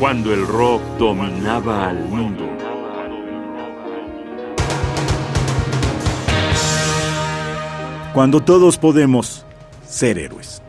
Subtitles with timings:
[0.00, 2.48] cuando el rock dominaba al mundo.
[8.14, 9.44] Cuando todos podemos
[9.86, 10.62] ser héroes.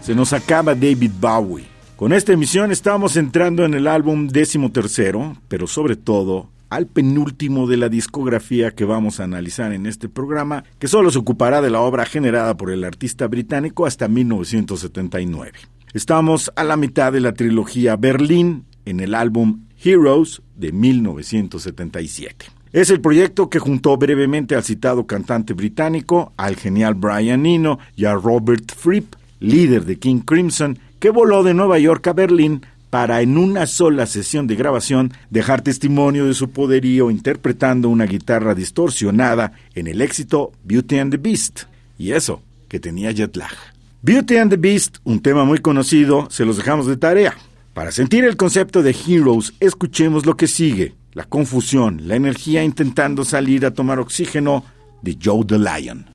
[0.00, 1.66] Se nos acaba David Bowie.
[1.94, 7.66] Con esta emisión estamos entrando en el álbum décimo tercero, pero sobre todo al penúltimo
[7.66, 11.68] de la discografía que vamos a analizar en este programa, que solo se ocupará de
[11.68, 15.52] la obra generada por el artista británico hasta 1979.
[15.92, 22.46] Estamos a la mitad de la trilogía Berlín en el álbum Heroes de 1977.
[22.72, 28.06] Es el proyecto que juntó brevemente al citado cantante británico, al genial Brian Eno y
[28.06, 33.22] a Robert Fripp líder de King Crimson, que voló de Nueva York a Berlín para
[33.22, 39.54] en una sola sesión de grabación dejar testimonio de su poderío interpretando una guitarra distorsionada
[39.74, 41.62] en el éxito Beauty and the Beast.
[41.96, 43.54] Y eso, que tenía jet lag.
[44.02, 47.34] Beauty and the Beast, un tema muy conocido, se los dejamos de tarea.
[47.72, 53.24] Para sentir el concepto de Heroes, escuchemos lo que sigue, la confusión, la energía intentando
[53.24, 54.66] salir a tomar oxígeno
[55.00, 56.10] de Joe the Lion.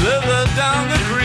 [0.00, 1.19] Slither down the green.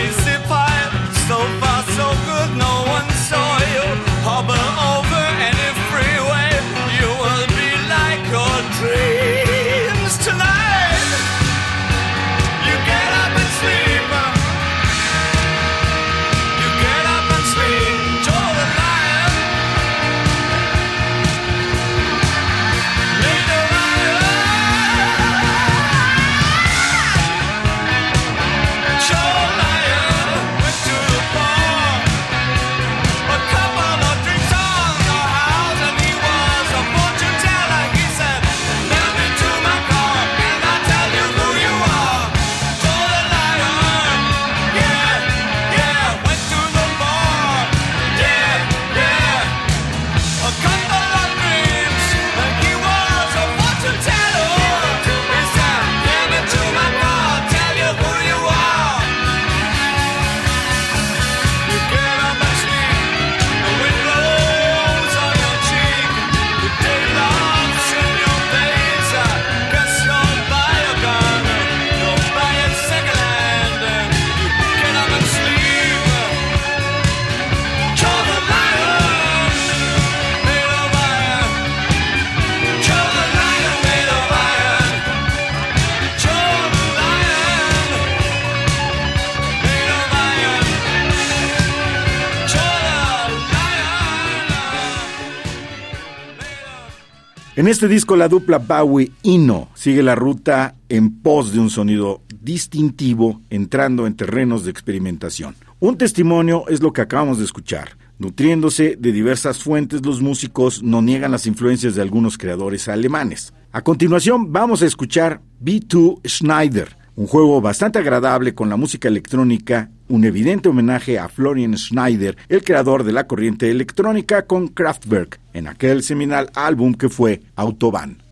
[97.57, 103.39] En este disco la dupla Bowie-Ino sigue la ruta en pos de un sonido distintivo
[103.49, 105.55] entrando en terrenos de experimentación.
[105.79, 107.97] Un testimonio es lo que acabamos de escuchar.
[108.19, 113.53] Nutriéndose de diversas fuentes, los músicos no niegan las influencias de algunos creadores alemanes.
[113.71, 119.91] A continuación vamos a escuchar B2 Schneider, un juego bastante agradable con la música electrónica,
[120.07, 125.67] un evidente homenaje a Florian Schneider, el creador de la corriente electrónica con Kraftwerk, en
[125.67, 128.24] aquel seminal álbum que fue Autobahn.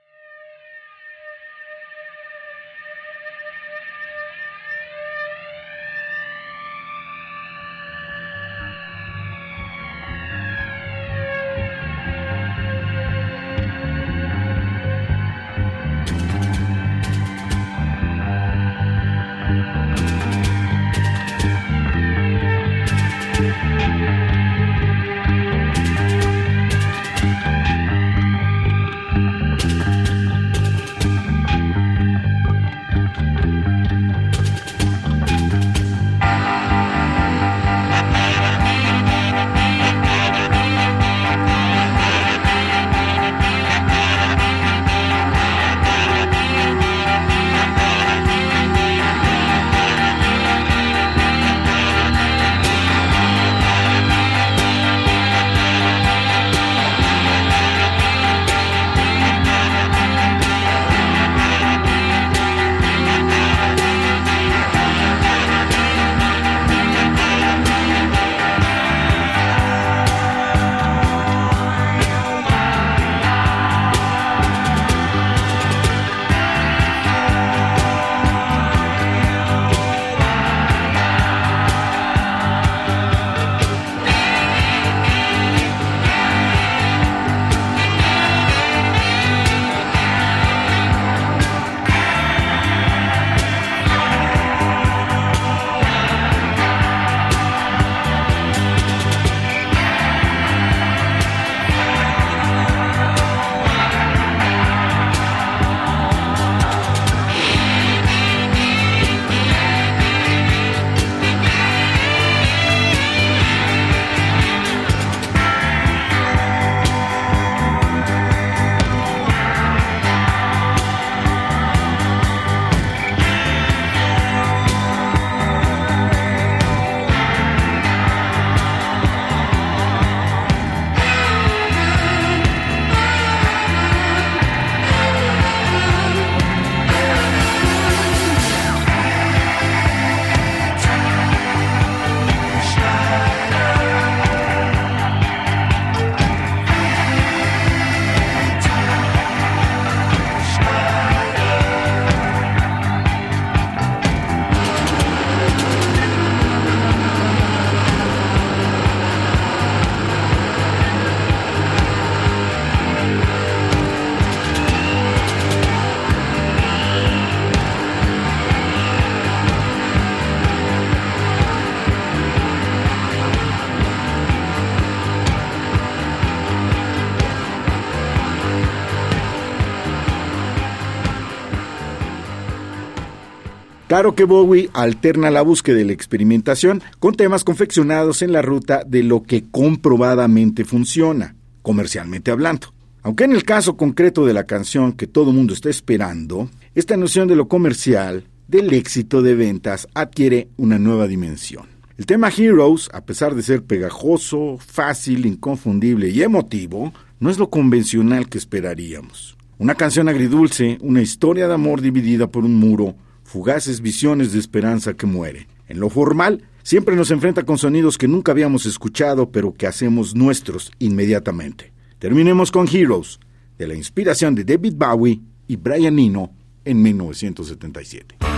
[183.94, 188.82] Claro que Bowie alterna la búsqueda de la experimentación con temas confeccionados en la ruta
[188.88, 192.74] de lo que comprobadamente funciona, comercialmente hablando.
[193.04, 197.28] Aunque en el caso concreto de la canción que todo mundo está esperando, esta noción
[197.28, 201.68] de lo comercial, del éxito de ventas, adquiere una nueva dimensión.
[201.96, 207.52] El tema Heroes, a pesar de ser pegajoso, fácil, inconfundible y emotivo, no es lo
[207.52, 209.38] convencional que esperaríamos.
[209.60, 212.96] Una canción agridulce, una historia de amor dividida por un muro,
[213.34, 215.48] fugaces visiones de esperanza que muere.
[215.68, 220.14] En lo formal, siempre nos enfrenta con sonidos que nunca habíamos escuchado, pero que hacemos
[220.14, 221.74] nuestros inmediatamente.
[221.98, 223.20] Terminemos con Heroes,
[223.58, 226.32] de la inspiración de David Bowie y Brian Eno
[226.64, 228.33] en 1977.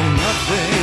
[0.00, 0.77] nothing.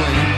[0.00, 0.37] wrestling.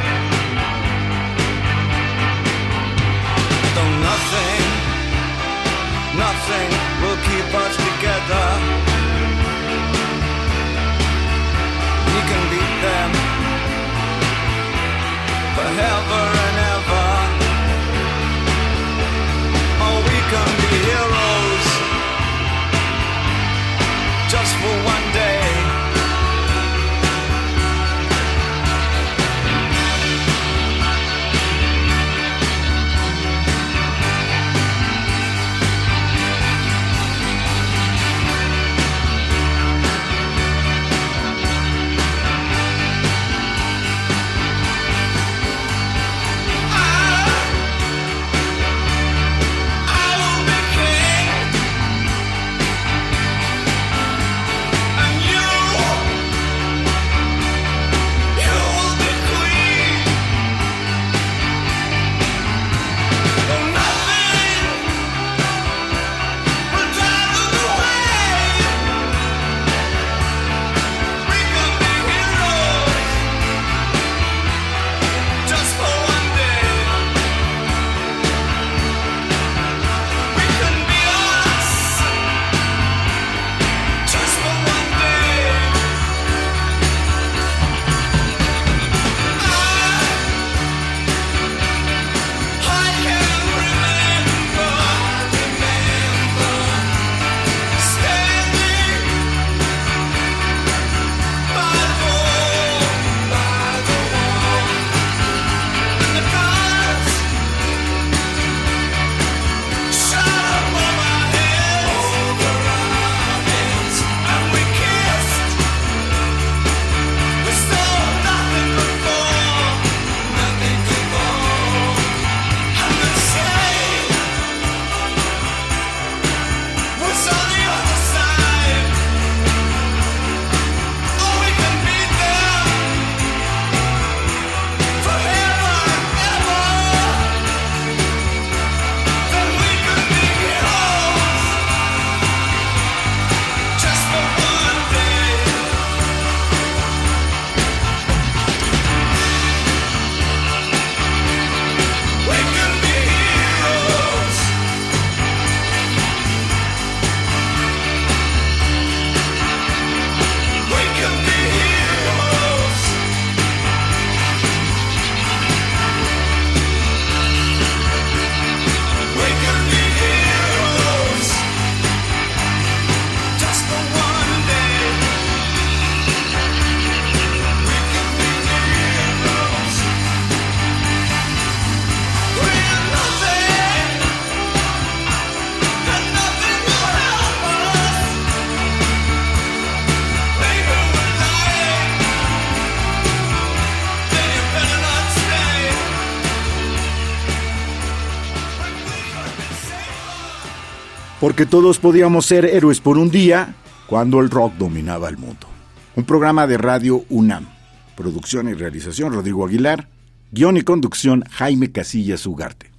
[201.20, 203.54] Porque todos podíamos ser héroes por un día
[203.86, 205.46] cuando el rock dominaba el mundo.
[205.94, 207.46] Un programa de radio UNAM.
[207.94, 209.88] Producción y realización Rodrigo Aguilar.
[210.32, 212.70] Guión y conducción Jaime Casillas Ugarte.